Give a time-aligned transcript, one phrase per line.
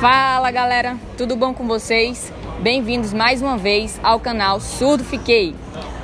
[0.00, 2.32] Fala galera, tudo bom com vocês?
[2.60, 5.54] Bem-vindos mais uma vez ao canal Surdo Fiquei.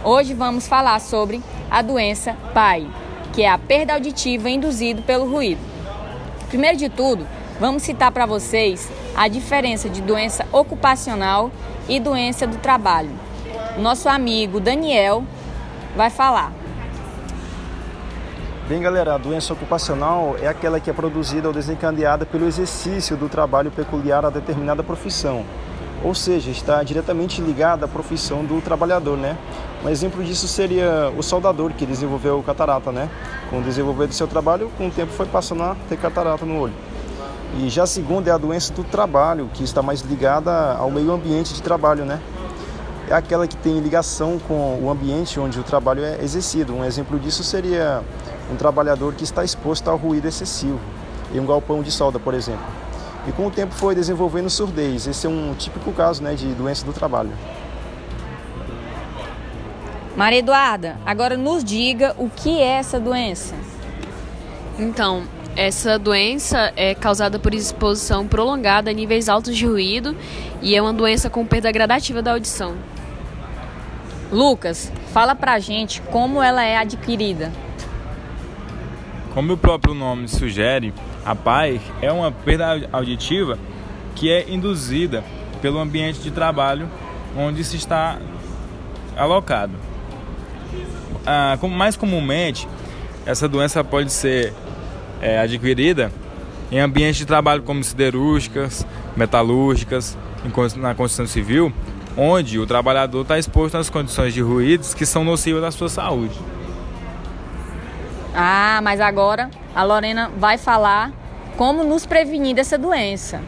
[0.04, 2.86] Hoje vamos falar sobre a doença PAI,
[3.32, 5.60] que é a perda auditiva induzida pelo ruído.
[6.48, 7.26] Primeiro de tudo,
[7.58, 11.50] vamos citar para vocês a diferença de doença ocupacional
[11.88, 13.10] e doença do trabalho.
[13.78, 15.24] Nosso amigo Daniel
[15.96, 16.52] vai falar.
[18.68, 23.26] Bem, galera, a doença ocupacional é aquela que é produzida ou desencadeada pelo exercício do
[23.26, 25.42] trabalho peculiar a determinada profissão,
[26.04, 29.38] ou seja, está diretamente ligada à profissão do trabalhador, né?
[29.82, 33.08] Um exemplo disso seria o soldador que desenvolveu catarata, né?
[33.48, 36.60] Com o desenvolver do seu trabalho, com o tempo foi passando a ter catarata no
[36.60, 36.74] olho.
[37.58, 41.10] E já a segunda é a doença do trabalho, que está mais ligada ao meio
[41.10, 42.20] ambiente de trabalho, né?
[43.08, 46.74] É aquela que tem ligação com o ambiente onde o trabalho é exercido.
[46.74, 48.02] Um exemplo disso seria
[48.50, 50.80] um trabalhador que está exposto ao ruído excessivo,
[51.32, 52.64] em um galpão de solda, por exemplo.
[53.26, 55.06] E com o tempo foi desenvolvendo surdez.
[55.06, 57.32] Esse é um típico caso né, de doença do trabalho.
[60.16, 63.54] Maria Eduarda, agora nos diga o que é essa doença.
[64.78, 65.24] Então,
[65.54, 70.16] essa doença é causada por exposição prolongada a níveis altos de ruído
[70.62, 72.76] e é uma doença com perda gradativa da audição.
[74.32, 77.52] Lucas, fala pra gente como ela é adquirida.
[79.38, 80.92] Como o próprio nome sugere,
[81.24, 83.56] a PAI é uma perda auditiva
[84.16, 85.22] que é induzida
[85.62, 86.90] pelo ambiente de trabalho
[87.36, 88.18] onde se está
[89.16, 89.74] alocado.
[91.24, 92.66] Ah, mais comumente,
[93.24, 94.52] essa doença pode ser
[95.22, 96.10] é, adquirida
[96.72, 98.84] em ambientes de trabalho como siderúrgicas,
[99.16, 100.18] metalúrgicas,
[100.76, 101.72] na construção civil,
[102.16, 106.34] onde o trabalhador está exposto às condições de ruídos que são nocivas à sua saúde.
[108.34, 111.12] Ah, mas agora a Lorena vai falar
[111.56, 113.40] como nos prevenir dessa doença.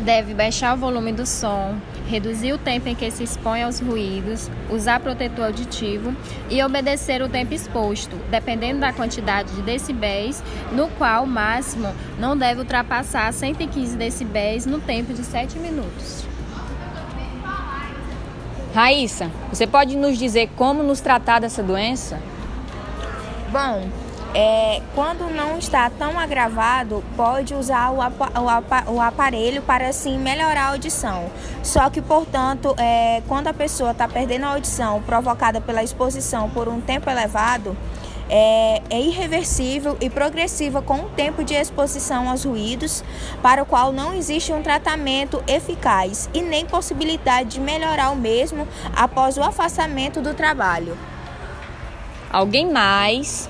[0.00, 1.76] Deve baixar o volume do som,
[2.06, 6.14] reduzir o tempo em que se expõe aos ruídos, usar protetor auditivo
[6.48, 10.42] e obedecer o tempo exposto, dependendo da quantidade de decibéis,
[10.72, 16.24] no qual o máximo não deve ultrapassar 115 decibéis no tempo de 7 minutos.
[18.74, 22.20] Raíssa, você pode nos dizer como nos tratar dessa doença?
[23.50, 23.88] Bom,
[24.34, 30.64] é, quando não está tão agravado, pode usar o, o, o, aparelho para assim melhorar
[30.64, 31.30] a audição.
[31.62, 36.68] Só que, portanto, é, quando a pessoa está perdendo a audição provocada pela exposição por
[36.68, 37.76] um tempo elevado,
[38.28, 43.04] é, é, irreversível e progressiva com o tempo de exposição aos ruídos,
[43.40, 48.66] para o qual não existe um tratamento eficaz e nem possibilidade de melhorar o mesmo
[48.94, 50.98] após o afastamento do trabalho.
[52.30, 53.48] Alguém mais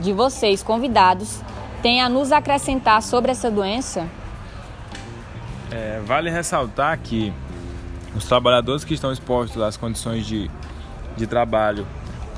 [0.00, 1.40] de vocês convidados
[1.82, 4.06] tem a nos acrescentar sobre essa doença?
[5.70, 7.32] É, vale ressaltar que
[8.14, 10.50] os trabalhadores que estão expostos às condições de,
[11.16, 11.86] de trabalho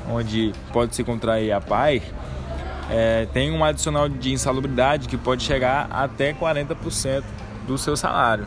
[0.08, 2.02] onde pode se contrair a PAI,
[2.90, 7.22] é, tem um adicional de insalubridade que pode chegar até 40%
[7.66, 8.46] do seu salário.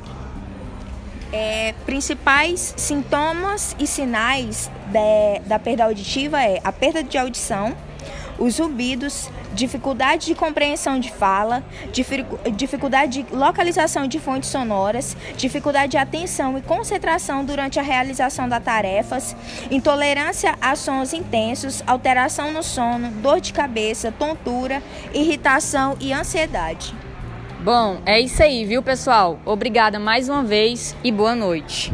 [1.31, 7.75] É, principais sintomas e sinais de, da perda auditiva é a perda de audição,
[8.39, 11.63] os rubidos, dificuldade de compreensão de fala,
[12.55, 18.63] dificuldade de localização de fontes sonoras, dificuldade de atenção e concentração durante a realização das
[18.63, 19.35] tarefas,
[19.71, 24.83] intolerância a sons intensos, alteração no sono, dor de cabeça, tontura,
[25.13, 27.06] irritação e ansiedade.
[27.59, 29.39] Bom, é isso aí, viu, pessoal?
[29.43, 31.91] Obrigada mais uma vez e boa noite.